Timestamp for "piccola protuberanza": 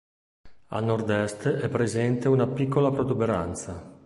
2.47-3.99